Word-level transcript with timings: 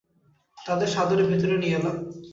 তাদের 0.57 0.87
সাদরে 0.87 1.23
ভেতরে 1.23 1.55
নিয়ে 1.57 1.75
এলাম। 1.75 1.95